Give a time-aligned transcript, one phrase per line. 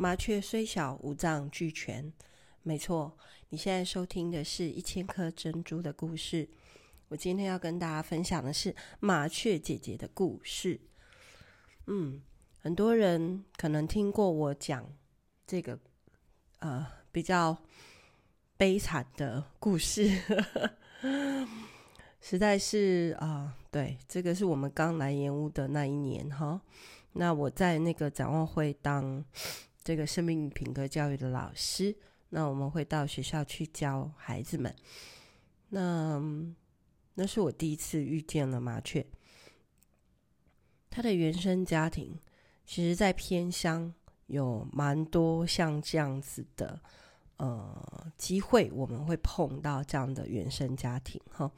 [0.00, 2.10] 麻雀虽小，五脏俱全。
[2.62, 3.14] 没错，
[3.50, 6.48] 你现在收听的是一千颗珍珠的故事。
[7.08, 10.80] 我今天要跟大家分享的是麻雀姐姐的故事。
[11.86, 12.22] 嗯，
[12.56, 14.90] 很多人可能听过我讲
[15.46, 15.78] 这个
[16.60, 17.54] 呃比较
[18.56, 20.08] 悲惨的故事，
[22.22, 26.58] 实在是啊、呃，对，这个是我们刚来盐屋的那一年哈。
[27.12, 29.22] 那我在那个展望会当
[29.82, 31.96] 这个生命品格教育的老师，
[32.28, 34.74] 那我们会到学校去教孩子们。
[35.68, 36.22] 那
[37.14, 39.04] 那是我第一次遇见了麻雀。
[40.90, 42.18] 他的原生家庭，
[42.64, 43.92] 其实在偏乡
[44.26, 46.80] 有蛮多像这样子的
[47.36, 51.50] 呃机会，我们会碰到这样的原生家庭哈。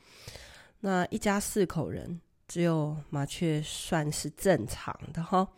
[0.80, 2.20] 那一家四口人。
[2.48, 5.48] 只有麻雀算是正常的哈，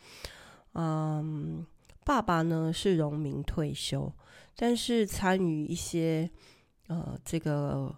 [0.75, 1.67] 嗯，
[2.05, 4.13] 爸爸呢是农民退休，
[4.55, 6.31] 但是参与一些
[6.89, 7.95] 呃这个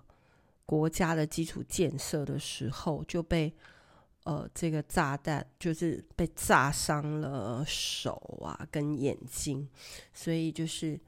[0.65, 3.53] 国家的基础建设的时候，就被
[4.25, 8.13] 呃这个炸弹就是被炸伤了手
[8.45, 9.69] 啊跟眼睛，
[10.13, 10.99] 所以就是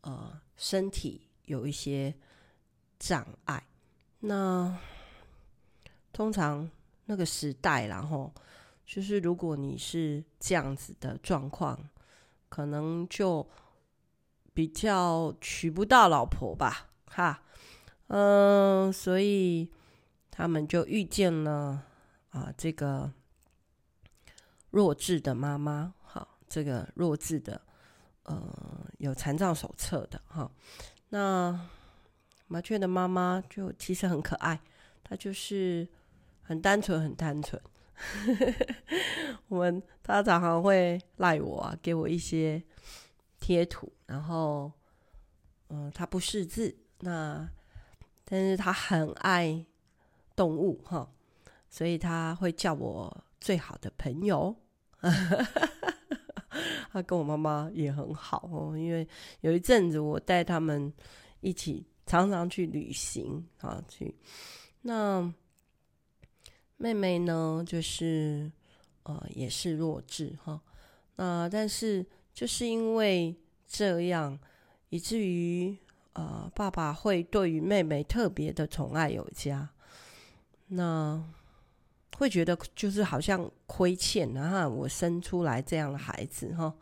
[0.00, 2.14] 呃身体有一些
[2.98, 3.62] 障碍。
[4.20, 4.76] 那
[6.12, 6.70] 通常。
[7.06, 8.32] 那个时代，然后
[8.86, 11.76] 就是如果你是这样子的状况，
[12.52, 13.48] 可能就
[14.52, 17.42] 比较娶不到老婆吧，哈，
[18.08, 19.70] 嗯、所以
[20.30, 21.82] 他们就遇见了
[22.28, 23.10] 啊，这个
[24.68, 27.58] 弱智的妈妈，好，这个弱智的，
[28.24, 30.50] 呃，有残障手册的，哈，
[31.08, 31.58] 那
[32.48, 34.60] 麻雀的妈妈就其实很可爱，
[35.02, 35.88] 她就是。
[36.44, 37.58] 很单纯，很单纯。
[39.48, 42.62] 我们他常常会赖我啊，给我一些
[43.38, 44.72] 贴图，然后，
[45.68, 47.48] 嗯，他不识字，那
[48.24, 49.64] 但是他很爱
[50.34, 51.10] 动物哈，
[51.68, 54.56] 所以他会叫我最好的朋友。
[56.92, 59.08] 他跟我妈妈也很好哦，因为
[59.40, 60.92] 有一阵子我带他们
[61.40, 64.14] 一起常常去旅行啊，去
[64.82, 65.32] 那。
[66.82, 68.50] 妹妹呢，就是
[69.04, 70.60] 呃，也是弱智哈。
[71.14, 72.04] 那但是
[72.34, 73.32] 就是因为
[73.68, 74.36] 这样，
[74.88, 75.76] 以至于
[76.14, 79.70] 呃，爸爸会对于妹妹特别的宠爱有加。
[80.66, 81.22] 那
[82.16, 86.74] 会觉得就是好像亏欠，然后我生出来这样的孩子哈，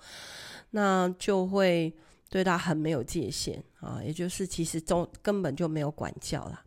[0.70, 1.94] 那就会
[2.30, 6.64] 对他很没有界限啊，也就是其实中根本就没有管教啦。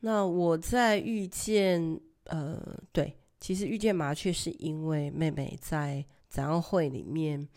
[0.00, 2.00] 那我在遇见。
[2.28, 2.58] 呃，
[2.92, 7.48] 对，其实遇见麻雀是因为妹妹在展望会里面，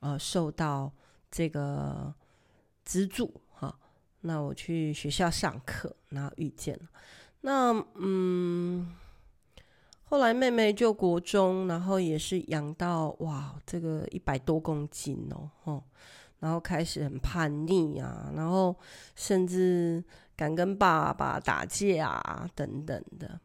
[0.00, 0.92] 呃，受到
[1.30, 2.14] 这个
[2.84, 3.78] 资助哈。
[4.20, 6.88] 那我去学校上课，然后遇见了。
[7.40, 8.94] 那嗯，
[10.04, 15.82] 后来妹妹就国中，然后也是养到哇，这个一百多公斤哦，吼，
[16.38, 18.76] 然后开始很叛逆啊，然后
[19.16, 20.04] 甚至
[20.36, 23.40] 敢跟爸爸打架啊，等等的。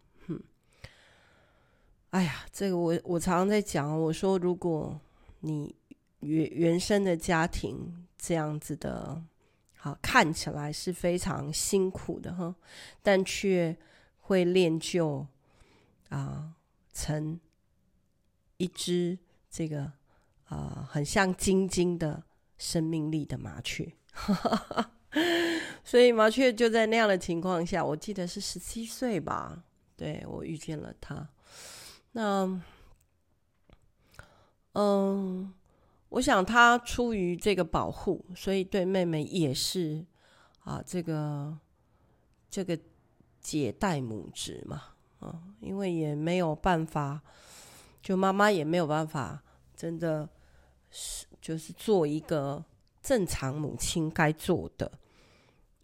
[2.17, 4.99] 哎呀，这个我我常常在讲，我说如果
[5.41, 5.75] 你
[6.21, 9.21] 原原生的家庭这样子的，
[9.75, 12.55] 好看起来是非常辛苦的哈，
[13.03, 13.77] 但却
[14.21, 15.27] 会练就
[16.09, 16.55] 啊
[16.91, 17.39] 成
[18.57, 19.91] 一只这个
[20.45, 22.23] 啊很像晶晶的
[22.57, 23.93] 生命力的麻雀，
[25.85, 29.63] 所以麻雀就在那样的情况下，我记得是十七岁吧，
[29.95, 31.29] 对，我遇见了他。
[32.17, 32.59] 那，
[34.73, 35.53] 嗯，
[36.09, 40.03] 我想他出于这个保护，所以对妹妹也是
[40.63, 41.55] 啊，这个
[42.49, 42.75] 这个
[43.39, 44.81] 姐带母职嘛，
[45.19, 47.21] 啊，因为也没有办法，
[48.01, 49.43] 就妈妈也没有办法，
[49.75, 50.27] 真的
[50.89, 52.65] 是就是做一个
[53.03, 54.91] 正常母亲该做的，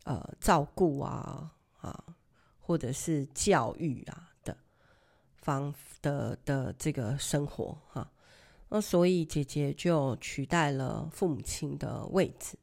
[0.05, 2.03] 呃，照顾啊啊，
[2.59, 4.31] 或者是教育啊。
[5.43, 8.09] 方的的这个生活哈，
[8.69, 12.57] 那所以姐姐就取代了父母亲的位置，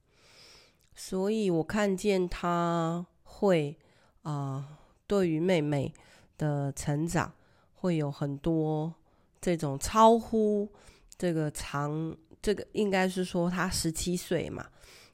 [0.95, 3.79] 所以我看见她会
[4.23, 5.93] 啊、对于妹妹
[6.37, 7.33] 的成长
[7.75, 8.93] 会有很多
[9.41, 10.69] 这种超乎
[11.17, 14.67] 这个长，这个应该是说她十七岁嘛，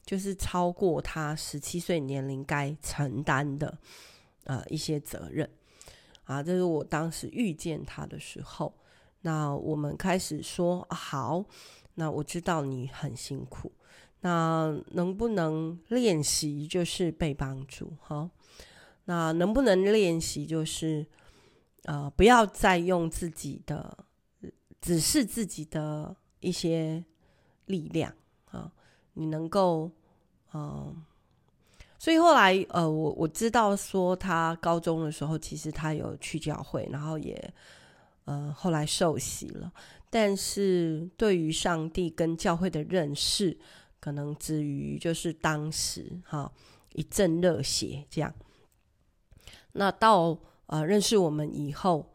[0.05, 3.77] 就是超过她十七岁年龄该承担的
[4.45, 5.49] 呃一些责任。
[6.27, 8.71] 啊，这是我当时遇见他的时候。
[9.21, 11.43] 那我们开始说好，
[11.95, 13.71] 那我知道你很辛苦，
[14.21, 17.91] 那能不能练习就是被帮助？
[17.99, 18.29] 哈，
[19.05, 21.05] 那能不能练习就是，
[21.83, 24.05] 呃，不要再用自己的，
[24.79, 27.03] 只是自己的一些
[27.65, 28.13] 力量
[28.51, 28.71] 啊，
[29.13, 29.91] 你能够，
[30.53, 31.03] 嗯、
[31.99, 37.53] 所以后来，呃，我我知道说他高中的时候，其实他有去教会，然后也，
[38.25, 39.71] 呃，后来受洗了。
[40.09, 43.57] 但是对于上帝跟教会的认识，
[43.99, 46.51] 可能止于就是当时哈
[46.93, 48.33] 一阵热血这样。
[49.73, 52.09] 那到呃认识我们以后，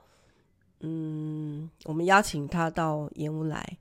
[0.81, 3.79] 嗯，我们邀请他到盐屋来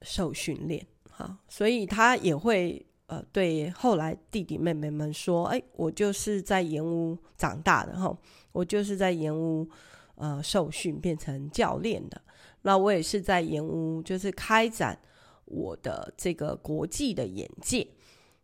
[0.00, 8.16] 受训练哈，所以他也会呃对后来弟弟妹妹们说：“哎，我就是在盐屋长大的哈，
[8.52, 9.68] 我就是在盐屋
[10.14, 12.22] 呃受训变成教练的。”
[12.64, 14.98] 那我也是在盐屋，就是开展
[15.44, 17.86] 我的这个国际的眼界。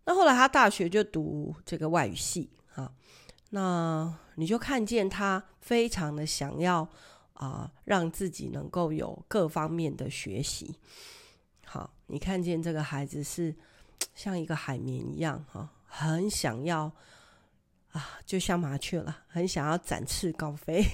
[0.05, 2.93] 那后来他大学就读这个外语系啊，
[3.51, 6.87] 那你就看见他非常的想要
[7.33, 10.75] 啊，让自己能够有各方面的学习。
[11.65, 13.55] 好，你看见这个孩子是
[14.19, 16.91] 像一个海绵一样哈，很想要
[17.93, 20.85] 啊，就像麻雀了，很想要展翅高飞。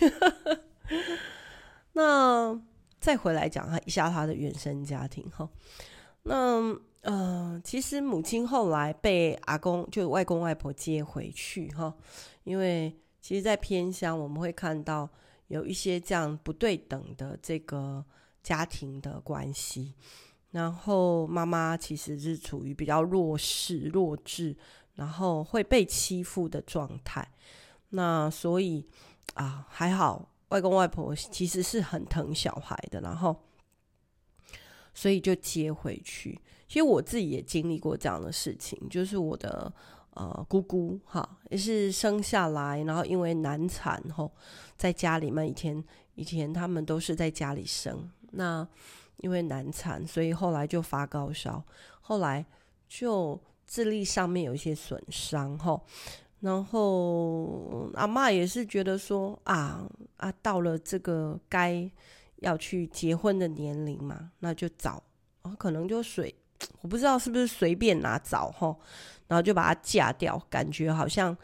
[1.94, 2.60] 那。
[3.00, 5.46] 再回来讲他一下他的原生家庭哈，
[6.22, 11.94] 那呃，其实母亲后来被阿公就外公外婆接回去哈，
[12.44, 15.06] 因为其实，在偏乡我们会看到
[15.48, 18.02] 有一些这样不对等的这个
[18.42, 19.92] 家庭的关系，
[20.54, 24.56] 然后妈妈其实是处于比较弱势、弱智，
[24.94, 27.28] 然后会被欺负的状态，
[27.88, 28.86] 那所以
[29.34, 30.30] 啊，还好。
[30.50, 33.34] 外公外婆其实是很疼小孩的，然后
[34.92, 36.40] 所以就接回去。
[36.68, 39.72] 其实我自己也经历过这样的事情，就是我的
[40.10, 44.30] 呃姑姑哈，也是生下来，然后因为难产后，
[44.76, 45.82] 在家里面以前
[46.14, 48.64] 以前他们都是在家里生，那
[49.18, 51.62] 因为难产，所以后来就发高烧，
[52.00, 52.44] 后来
[52.88, 55.80] 就智力上面有一些损伤哈。
[56.40, 59.86] 然后阿嬷也是觉得说啊
[60.18, 61.90] 啊，到了这个该
[62.36, 65.02] 要去结婚的年龄嘛，那就找，
[65.40, 66.34] 啊，可能就随，
[66.82, 68.76] 我不知道是不是随便拿找哈，
[69.26, 71.34] 然后就把它嫁掉，感觉好像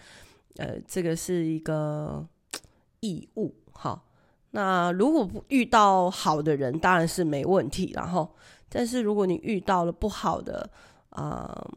[0.56, 2.26] 呃这个是一个
[3.00, 4.02] 义务哈。
[4.50, 8.34] 那如果不遇到好的人，当然是没问题，然后
[8.68, 10.70] 但是如果你遇到了不好的
[11.10, 11.68] 啊。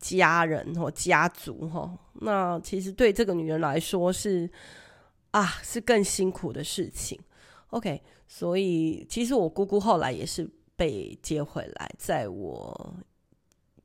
[0.00, 1.90] 家人或家族哈，
[2.20, 4.46] 那其实对这个女人来说是
[5.30, 7.18] 啊，是更辛苦的事情。
[7.70, 10.46] OK，所以其实我姑姑后来也是
[10.76, 12.94] 被接回来，在我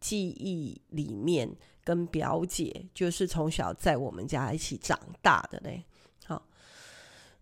[0.01, 1.49] 记忆里面，
[1.85, 5.85] 跟表姐就是从小在我们家一起长大的嘞。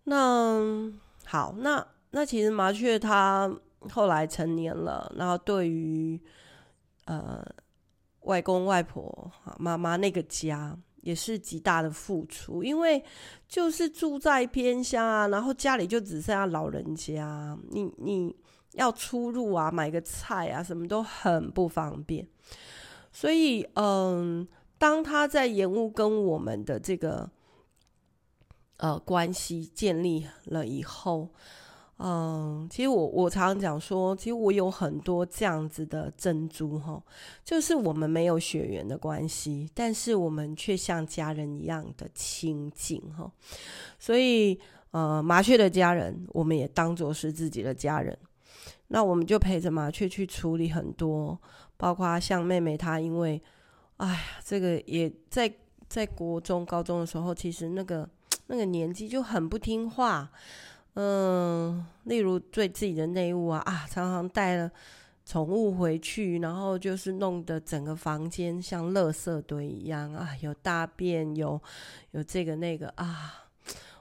[0.08, 0.92] 那
[1.24, 3.50] 好，那那其实麻雀它
[3.90, 6.20] 后来成年了，然后对于
[7.04, 7.44] 呃。
[8.22, 13.02] 外公外婆、妈妈那个家也是极大的付出，因为
[13.46, 18.36] 就是住在偏乡啊，然后家里就只剩下老人家，你你
[18.72, 22.26] 要出入啊，买个菜啊，什么都很不方便。
[23.12, 24.46] 所以，嗯，
[24.76, 27.30] 当他在延误跟我们的这个
[28.78, 31.28] 呃关系建立了以后。
[32.00, 37.02] 嗯，其实我我常常讲说，其实我有很多这样子的珍珠哈，
[37.44, 43.28] 就是我们没有血缘的关系，但是我们却像家人一样的亲近哈。
[43.98, 44.56] 所以，
[44.92, 48.16] 呃，麻雀的家人，我们也当做是自己的家人。
[48.86, 51.36] 那我们就陪着麻雀去处理很多，
[51.76, 53.42] 包括像妹妹她，因为，
[53.96, 55.52] 哎呀，这个也在
[55.88, 58.08] 在国中、高中的时候，其实那个
[58.48, 60.30] 那个年纪就很不听话。
[60.94, 64.68] 嗯，例如对自己的内务啊啊，常常带了
[65.24, 71.60] 宠物回去，然后就是弄得整个房间像垃圾堆一样啊，有大便，有
[72.10, 73.44] 有这个那个啊。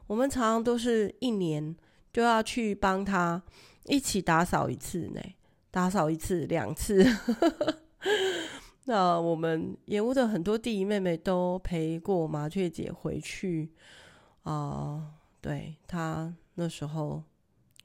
[0.08, 1.76] 我们常常都是一年
[2.12, 3.40] 就要去帮他
[3.84, 5.22] 一起打扫一次呢，
[5.70, 7.06] 打扫一次两次。
[8.86, 13.70] 那我们盐屋的很多弟弟妹妹都陪过麻雀姐回去
[14.48, 16.34] 哦，对他。
[16.56, 17.22] 那时候，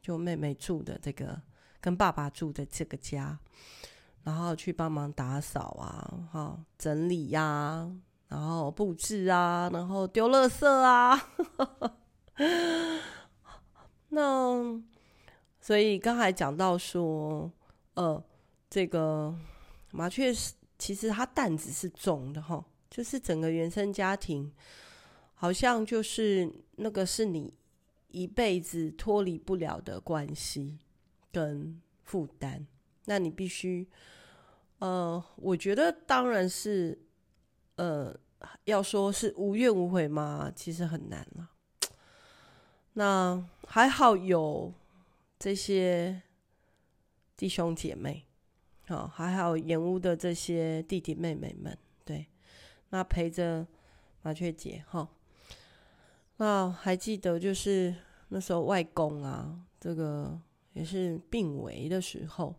[0.01, 1.43] 就妹妹住的这个，
[1.81, 3.39] 跟爸爸住的这个家，
[4.23, 7.93] 然后去帮忙打扫啊，哈，整理呀、啊，
[8.29, 11.21] 然后布置啊，然后丢垃圾啊。
[14.09, 14.81] 那
[15.61, 17.51] 所以刚才讲到说，
[17.95, 18.25] 呃，
[18.71, 19.35] 这个
[19.91, 24.51] 麻雀是其实它担子是重的哈，就是整个原生家庭
[25.43, 27.53] 好像就是那个是你
[28.13, 30.79] 一辈子脱离不了的关系
[31.33, 32.65] 跟负担，
[33.07, 33.89] 那你必须，
[34.79, 36.97] 呃，我觉得当然是，
[37.75, 38.17] 呃。
[38.65, 40.51] 要说是无怨无悔吗？
[40.55, 41.49] 其实很难了。
[42.95, 44.75] 那还好有
[45.39, 46.23] 这些
[47.37, 48.27] 弟兄姐妹，
[48.89, 52.27] 好，还好演屋的这些弟弟妹妹们，对，
[52.91, 53.65] 那陪着
[54.23, 55.09] 麻雀姐哈。
[56.37, 57.95] 那还记得就是
[58.29, 60.41] 那时候外公啊，这个
[60.73, 62.55] 也是病危的时候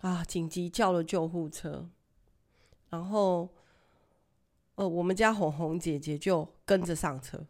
[0.00, 1.88] 啊，紧急叫了救护车，
[2.88, 3.48] 然后。
[4.76, 7.44] 呃，我们家红红姐姐就跟着上车，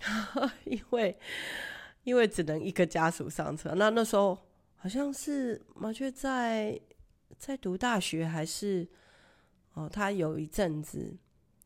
[0.66, 1.18] 因为
[2.04, 3.72] 因为只能一个家属上车。
[3.74, 4.36] 那那时候
[4.76, 6.78] 好像是麻雀在
[7.38, 8.86] 在读大学，还是
[9.72, 11.16] 哦，他有一阵子，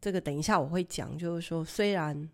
[0.01, 2.31] 这个等一下我会讲，就是说，虽然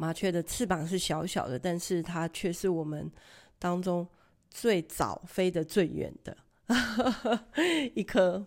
[0.00, 3.12] 麻雀的翅膀是小小的，但是它却是我们
[3.58, 4.08] 当中
[4.48, 6.34] 最早飞得最远的
[7.94, 8.46] 一颗。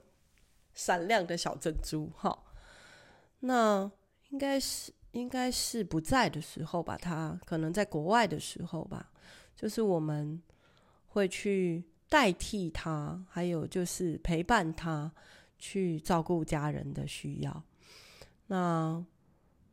[0.74, 2.36] 闪亮的小珍珠，哈，
[3.42, 3.92] 那
[4.30, 6.98] 应该是应该是不在的时候吧？
[6.98, 9.12] 他可能在国外的时候吧。
[9.56, 10.42] 就是我们
[11.06, 15.14] 会去代替他，还有就是陪伴他
[15.60, 17.64] 去照顾家人的需要。
[18.48, 19.06] 那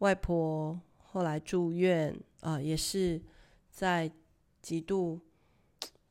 [0.00, 0.78] 外婆
[1.12, 3.20] 后来住院啊，也是
[3.70, 4.10] 在
[4.62, 5.20] 极度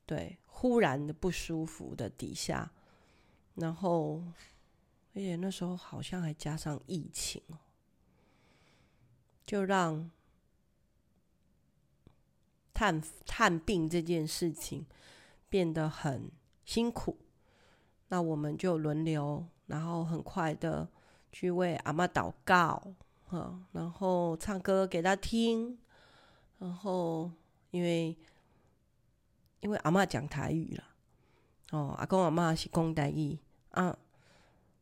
[0.05, 2.71] 对忽然的不舒服的底下，
[3.55, 4.23] 然后。
[5.15, 7.57] 而且那时候好像还加上疫情哦，
[9.43, 10.09] 就让
[12.73, 14.85] 探探病这件事情
[15.49, 16.31] 变得很
[16.63, 17.17] 辛苦。
[18.09, 20.87] 那我们就轮流，然后很快的
[21.31, 22.93] 去为阿妈祷告，
[23.29, 25.77] 啊，然后唱歌给他听。
[26.59, 27.31] 然后
[27.71, 28.17] 因为
[29.61, 30.83] 因为阿嬷讲台语了，
[31.71, 33.37] 哦，阿公阿嬷是公台语
[33.71, 33.97] 啊。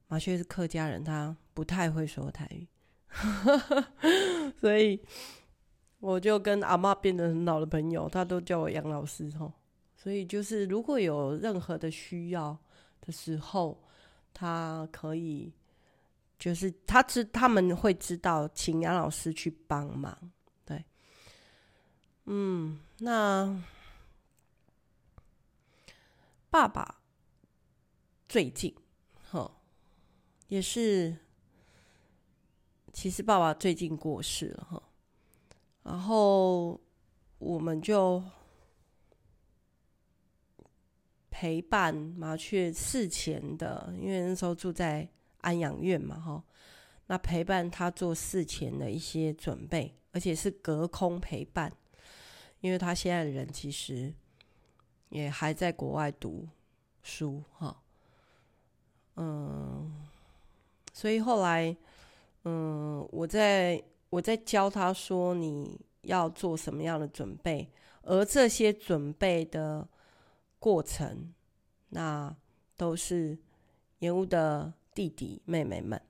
[0.09, 2.65] 麻雀是客家人，他不太会说台语，
[4.57, 5.01] 所以
[5.99, 9.51] 我就跟阿嬷变得很好的朋友，他都叫我杨老师哦。
[9.97, 12.57] 所以就是如果有任何的需要
[13.01, 13.83] 的时候，
[14.33, 15.53] 他可以
[16.37, 20.15] 就是他知他们会知道，请杨老师去帮忙。
[20.65, 20.85] 对，
[22.25, 23.63] 嗯，那
[26.49, 27.01] 爸爸
[28.27, 28.75] 最近，
[29.29, 29.51] 吼。
[30.47, 31.17] 也是，
[32.93, 34.81] 其实爸爸最近过世了哈，
[35.83, 36.79] 然后
[37.37, 38.23] 我们就
[41.29, 45.05] 陪伴麻雀事前的，因为那时候住在
[45.47, 46.43] 安养院嘛哈，
[47.05, 51.71] 那陪伴他做事前的一些准备，而且是隔空陪伴，
[52.59, 54.13] 因为他现在的人其实
[55.07, 56.45] 也还在国外读
[57.01, 57.81] 书哈，
[59.15, 60.03] 嗯。
[60.91, 61.77] 所以后来，
[62.45, 67.69] 嗯，我在我在教他说你要做什么样的准备，
[68.01, 69.87] 而这些准备的
[70.57, 71.31] 过程，
[71.89, 72.35] 那
[72.75, 73.37] 都是
[73.99, 76.01] 延误的弟弟妹妹们，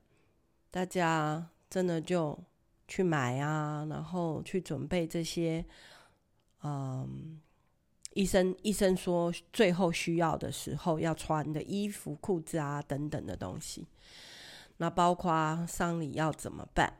[0.70, 2.42] 大家真的就
[2.86, 5.62] 去买啊，然后去准备这些，
[6.62, 7.38] 嗯，
[8.14, 13.86] 医生医生说最后需要的时候要穿的衣服、裤子啊等等的东西。
[14.78, 16.90] 那包括丧礼要怎么办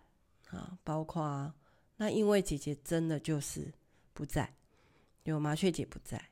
[0.51, 0.79] 啊？
[0.85, 1.51] 包括
[1.97, 3.73] 那因为姐姐真的就是
[4.13, 4.53] 不在，
[5.23, 6.23] 有麻雀姐不在，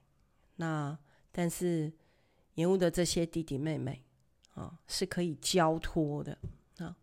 [0.56, 0.98] 那
[1.32, 1.90] 但是
[2.56, 4.02] 延误的这些弟弟妹妹
[4.56, 6.36] 啊是可以交托的
[6.78, 6.96] 啊。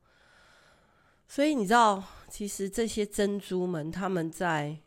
[1.26, 4.78] 所以你知道，其实这些珍珠们他们在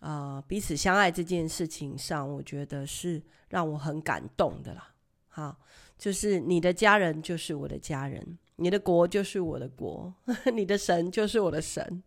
[0.00, 4.92] 啊彼此相爱这件事情上，我觉得是让我很感动的啦。
[5.28, 5.56] 好，
[5.96, 8.38] 就是你的家人就是我的家人。
[8.56, 10.14] 你的国就是我的国，
[10.52, 12.02] 你的神就是我的神。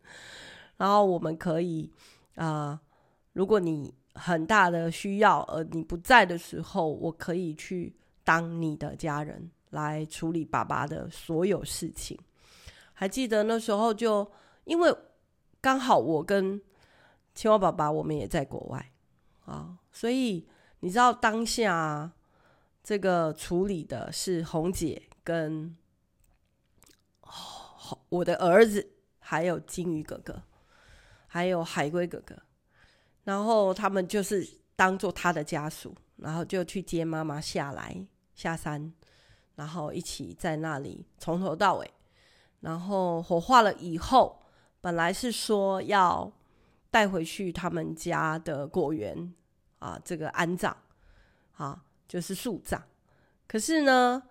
[0.78, 1.92] 然后我们可以
[2.36, 2.80] 啊、
[3.34, 7.94] 如果你很大的需要，而你不在的时候，我可以去
[8.25, 12.20] 当你的家人来处理爸爸的所有事情。
[12.91, 14.29] 还记得那时候就
[14.65, 14.94] 因为
[15.62, 16.62] 刚好我跟
[17.34, 18.91] 青蛙爸爸我们也在国外
[19.46, 20.46] 啊，所以
[20.82, 22.12] 你知道当下
[22.84, 25.77] 这个处理的是红姐跟。
[28.10, 30.41] 我的儿子，还有金鱼哥哥，
[31.27, 32.36] 还有海龟哥哥，
[33.24, 34.44] 然后他们就是
[34.75, 37.96] 当做他的家属，然后就去接妈妈下来
[38.36, 38.94] 下山，
[39.56, 41.92] 然后一起在那里从头到尾。
[42.60, 44.42] 然后火化了以后，
[44.82, 46.32] 本来是说要
[46.89, 49.34] 带回去他们家的果园
[49.80, 50.75] 啊，这个安葬
[51.58, 52.82] 啊，就是树葬。
[53.48, 54.24] 可是呢，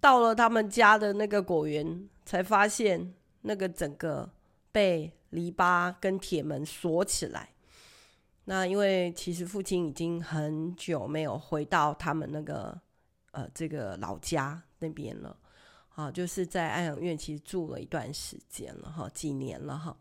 [0.00, 4.28] 到了他们家的那个果园，才发现那个整个
[4.72, 7.50] 被篱笆跟铁门锁起来。
[8.46, 12.80] 那因为其实父亲已经很久没有回到他们那个
[13.38, 15.36] 呃这个老家那边了。
[15.94, 19.96] 啊，就是在安养院，其实住了一段时间了哈，几年了哈。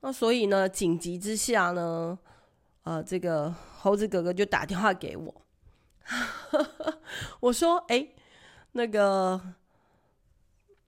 [0.00, 2.18] 那所以呢，紧急之下呢，
[2.82, 5.42] 呃，这个猴子哥哥就打电话给我，
[7.38, 8.08] 我说：“哎、
[8.72, 9.40] 那个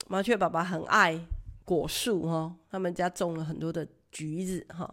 [0.08, 1.24] 麻雀爸爸很爱
[1.64, 4.92] 果树哈，他们家种了很多的橘子哈。”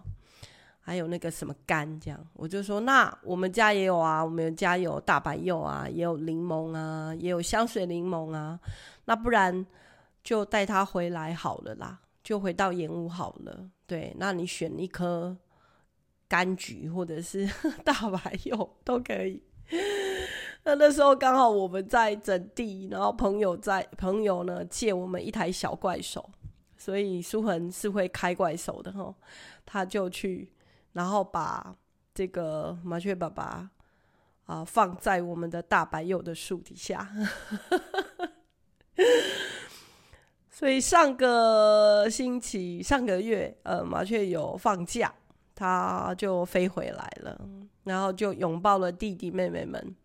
[0.92, 8.60] 还有那个什么柑，这样我就说，那我们家也有啊，我们家有大白柚啊，也有柠檬啊，也有香水柠檬啊。
[9.06, 9.66] 那不然
[10.22, 13.70] 就带他回来好了啦，就回到盐屋好了。
[13.88, 15.38] 对，那你选一颗
[16.28, 17.50] 柑橘或者是
[17.86, 19.42] 大白柚都可以。
[20.66, 26.30] 那那时候刚好我们在整地，然后朋友在朋友呢借我们一台小怪手，
[26.76, 29.16] 所以书恒是会开怪手的哈，
[29.66, 30.52] 他就去。
[30.94, 31.76] 然后把
[32.14, 33.70] 这个麻雀爸爸
[34.48, 37.10] 啊、放在我们的大白柚的树底下，
[40.50, 45.14] 所以上个星期、上个月，呃，麻雀有放假，
[45.56, 47.40] 他就飞回来了，
[47.86, 49.96] 然后就拥抱了弟弟妹妹们，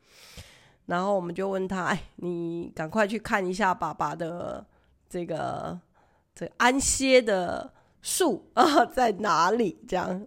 [0.84, 4.64] 然后我们就问他：“哎，你赶快去看一下爸爸的
[5.08, 5.76] 这个
[6.36, 10.24] 这个、安歇的树啊在哪里？”这样。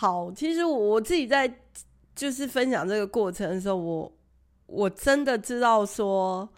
[0.00, 1.46] 好，其实我自己在
[2.14, 4.10] 就是分享这个过程的时候，我
[4.64, 6.48] 我真的知道说，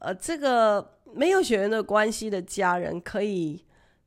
[0.00, 3.64] 呃，这个没有血缘的关系的家人可以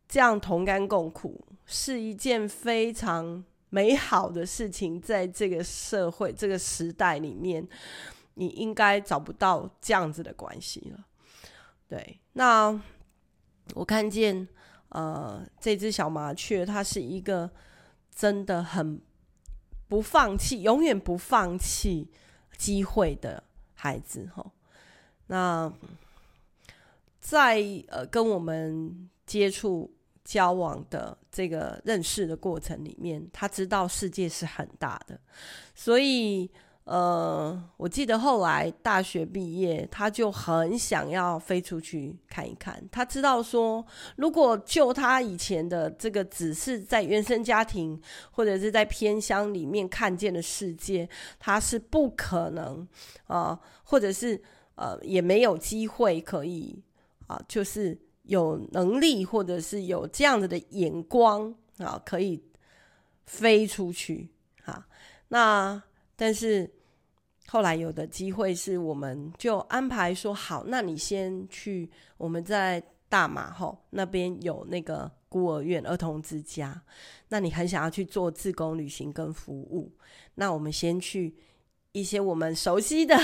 [0.08, 5.02] 这样同甘共苦，是一件非常美好的事情。
[5.02, 7.68] 在这个社会、这个时代里面，
[8.36, 11.04] 你应该找不到这样子的关系了。
[11.88, 12.80] 对，那
[13.74, 14.48] 我看见
[14.90, 17.50] 呃，这只小麻雀，它是一个。
[18.18, 19.00] 真的很
[19.88, 22.10] 不放弃，永远不放弃
[22.58, 23.44] 机会的
[23.76, 24.52] 孩子哈。
[25.28, 25.72] 那
[27.22, 35.20] 在呃跟我们接触交往的这个认识的过程里面，他知道世界是很大的，
[35.76, 36.50] 所以。
[36.88, 42.82] 呃，我记得后来大学毕业，他就很想要飞出去看一看。
[42.90, 52.88] 他知道说，如果就他以前的这个只是在原生家庭或者是在偏乡里面看见的世界，他是不可能
[53.26, 54.42] 啊、或者是
[54.76, 56.82] 呃也没有机会可以
[57.28, 62.42] 啊、就是有能力或者是有这样子的眼光啊、可以
[63.26, 64.30] 飞出去
[64.64, 64.88] 啊。
[65.28, 65.84] 那
[66.18, 66.70] 但是。
[67.50, 76.82] 后来有的机会是，我们就安排说好，那你先去，我们在大马吼那边有那个孤儿院、儿童之家，
[77.30, 79.90] 那你很想要去做自工旅行跟服务，
[80.36, 81.38] 那我们先去
[81.94, 83.16] 一些我们熟悉的、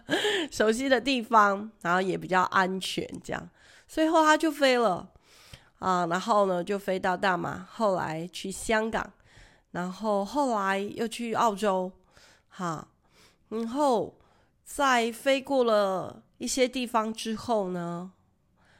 [0.52, 3.48] 熟悉的地方，然后也比较安全，这样，
[3.88, 5.10] 所以后他就飞了
[5.78, 9.10] 啊，然后呢就飞到大马，后来去香港，
[9.70, 11.90] 然后后来又去澳洲，
[12.60, 12.86] 哈。
[13.48, 14.18] 然后
[14.64, 18.12] 在飞过了一些地方之后呢，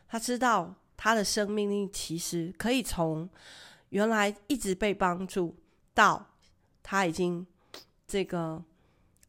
[0.07, 3.29] 他知道他的生命力其实可以从
[3.89, 5.57] 原来一直被帮助，
[5.95, 6.27] 到
[6.83, 7.47] 他已经
[8.07, 8.63] 这个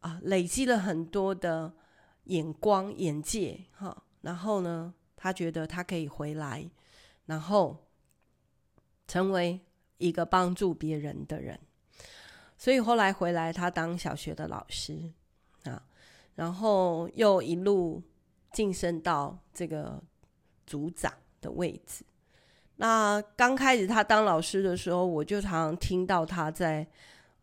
[0.02, 1.74] 啊累积了很多的
[2.26, 4.04] 眼光眼界哈。
[4.20, 6.70] 然后呢，他觉得他可以回来，
[7.26, 7.88] 然后
[9.08, 9.62] 成为
[9.98, 11.58] 一个帮助别人的人。
[12.62, 15.12] 所以后来回来，他当小学的老师。
[15.64, 15.82] 啊，
[16.36, 18.00] 然后又一路
[18.54, 20.00] 晋升到这个
[20.68, 22.06] 组长的位置。
[22.76, 26.86] 那刚开始他当老师的时候，我就常常听到他在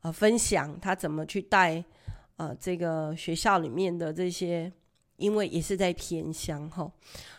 [0.02, 1.85] 呃分享他怎么去带
[2.37, 4.72] 呃这个学校里面的这些，
[5.16, 6.88] 因为也是在偏乡哈。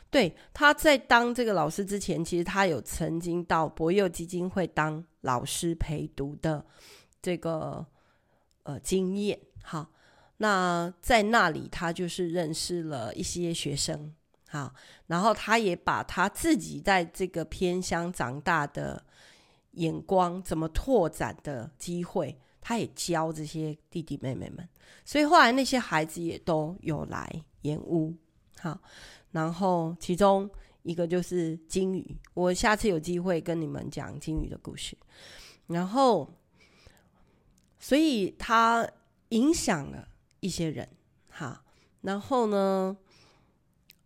[0.09, 6.65] 对，他在当这个老师之前，其实他有曾经到博幼基金会当老师陪读的
[7.21, 7.85] 这个
[8.63, 9.87] 呃经验好。
[10.41, 14.15] 那在那里，他就是认识了一些学生，
[14.47, 14.73] 好，
[15.07, 19.03] 然后他也把他自己在这个偏乡长大的
[19.71, 24.65] 眼光，怎么拓展的机会，他也教这些弟弟妹妹们，
[25.03, 28.15] 所以后来那些孩子也都有来延屋。
[28.59, 28.79] 好，
[29.31, 30.49] 然后其中
[30.83, 34.97] 一个就是金鱼，我下次有机会跟你们讲金鱼的故事。
[35.67, 36.33] 然后，
[37.79, 38.87] 所以他
[39.29, 40.09] 影响了
[40.41, 40.87] 一些人，
[41.29, 41.63] 哈，
[42.01, 42.97] 然后呢，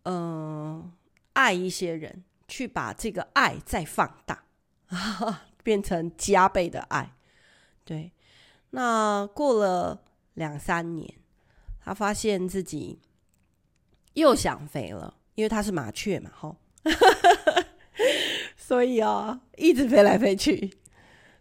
[0.04, 0.92] 嗯、
[1.32, 4.44] 爱一些人，去把这个爱再放大，
[5.64, 7.14] 变成加倍的爱。
[7.84, 8.12] 对，
[8.70, 11.12] 那过了两三年，
[11.80, 13.00] 他发现自己
[14.14, 16.56] 又想飞了，因为他是麻雀嘛，哈，
[18.56, 20.78] 所以啊，一直飞来飞去，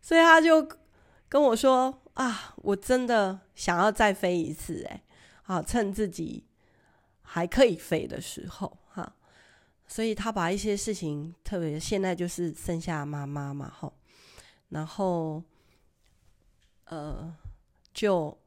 [0.02, 0.67] 所以他就
[1.30, 5.04] 跟我说啊，我真的想要再飞一次，哎，
[5.43, 6.45] 啊，趁自己
[7.21, 9.15] 还可以飞的时候，哈，
[9.88, 13.93] 所以他把一些事情，特别现在就是剩下妈妈嘛，吼，
[14.69, 15.43] 然后。
[16.88, 17.34] 呃，
[17.93, 18.38] 就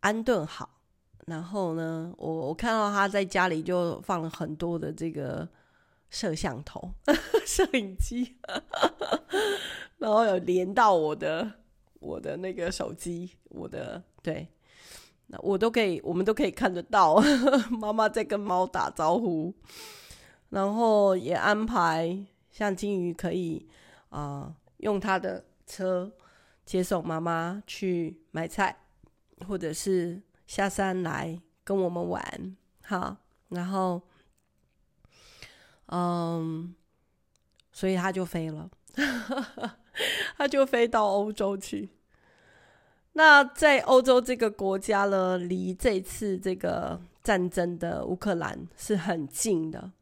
[0.00, 0.80] 安顿好，
[1.26, 5.46] 然后呢，我我看到他在家里就放了很多的这个
[6.08, 6.94] 摄像头、
[7.44, 8.36] 摄影机，
[9.98, 11.52] 然后有连到我的
[12.04, 14.46] 我的那个手机，我的对，
[15.28, 17.16] 那我都可以，我们都可以看得到
[17.80, 19.52] 妈妈在跟猫打招呼，
[20.50, 22.16] 然后也安排
[22.50, 23.66] 像金鱼可以
[24.10, 26.12] 啊、呃、用他的车。
[26.66, 28.74] 接送妈妈去买菜，
[29.46, 33.14] 或者是下山来跟我们玩，好，
[33.50, 34.00] 然后，
[35.88, 36.74] 嗯，
[37.70, 38.70] 所以他就飞了，
[40.36, 41.88] 他就飞到欧洲去。
[43.14, 49.92] 那在欧洲这个国家呢，离这次这个战争的乌克兰是很近的。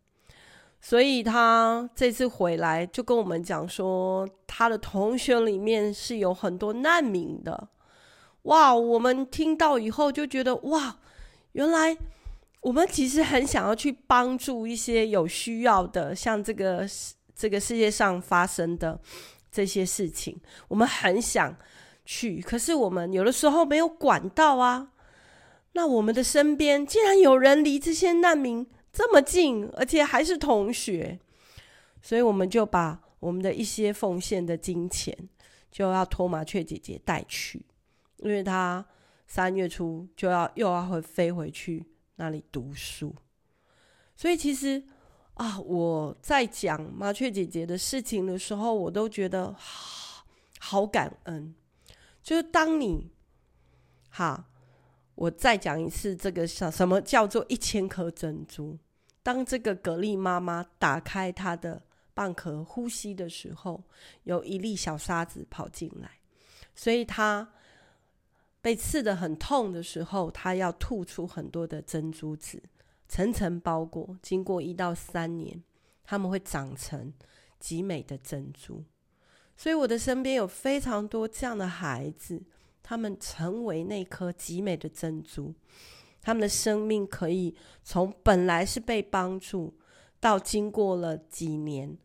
[0.81, 7.69] 所以他这次回来就跟我们讲说，他的同学里面是有很多难民的。
[8.43, 10.99] 哇，我们听到以后就觉得哇，
[11.53, 11.97] 原来
[12.63, 16.85] 我们其实很想要去帮助一些有需要的，像这个
[17.33, 18.99] 这个世界上发生的
[19.53, 21.55] 这些事情，我们很想
[22.05, 24.89] 去，可是我们有的时候没有管道啊。
[25.75, 31.19] 那我们的身边竟然有人离这些难民这么近，而且还是同学，
[32.03, 35.17] 所以我们就把我们的一些奉献的金钱，
[35.71, 37.65] 就要托麻雀姐姐带去，
[38.19, 38.85] 因为她
[39.27, 41.87] 三月初就要又要会飞回去
[42.17, 43.15] 那里读书。
[44.15, 44.83] 所以其实
[45.35, 50.25] 啊，我在讲麻雀姐姐的事情的时候，我都觉得好，
[50.59, 51.55] 好感恩。
[52.23, 53.11] 就是当你，
[54.11, 54.49] 哈。
[55.15, 58.79] 我再讲一次，这个什什么叫做一千颗珍珠？
[59.23, 61.81] 当这个蛤蜊妈妈打开她的
[62.15, 63.85] 蚌壳呼吸的时候，
[64.25, 66.11] 有一粒小沙子跑进来，
[66.75, 67.47] 所以她
[68.63, 72.61] 被刺得很痛的时候，她要吐出很多的珍珠子，
[73.13, 74.17] 层层包裹。
[74.23, 75.63] 经过一到三年，
[76.03, 77.13] 他们会长成
[77.61, 78.83] 极美的珍珠。
[79.55, 82.43] 所以我的身边有非常多这样的孩子。
[82.83, 85.55] 他们成为那颗极美的珍珠，
[86.23, 89.75] 他们的生命可以从本来是被帮助，
[90.19, 91.97] 到经过了几年，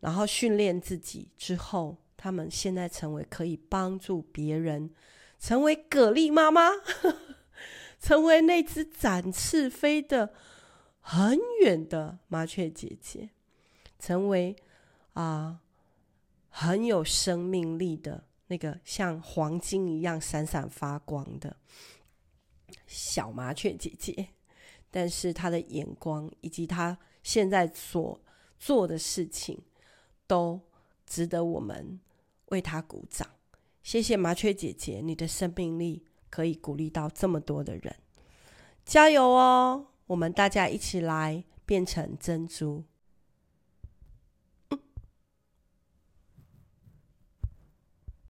[0.00, 4.90] 然后训练自己之后，他们现在成为可以帮助别人，
[5.38, 6.68] 成为蛤蜊妈妈，
[8.00, 10.32] 成为那只展翅飞的
[11.00, 13.30] 很远的麻雀姐姐，
[13.98, 14.56] 成为
[15.12, 15.60] 啊、
[16.48, 18.24] 很有生命力的。
[18.46, 21.56] 那个像黄金一样闪闪发光的
[22.84, 24.30] 小麻雀姐姐，
[24.90, 28.20] 但是她的眼光以及她现在所
[28.58, 29.56] 做的事情，
[30.26, 30.60] 都
[31.06, 32.00] 值得我们
[32.46, 33.30] 为她鼓掌。
[33.84, 37.96] 谢谢麻雀姐姐，你的生命力可以鼓励到这么多的人，
[38.84, 39.88] 加油哦！
[40.06, 42.84] 我们大家一起来变成珍珠。